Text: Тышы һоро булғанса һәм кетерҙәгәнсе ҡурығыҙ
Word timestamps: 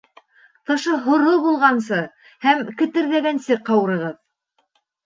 Тышы 0.69 0.95
һоро 1.03 1.33
булғанса 1.43 2.01
һәм 2.47 2.65
кетерҙәгәнсе 2.81 3.63
ҡурығыҙ 3.71 4.21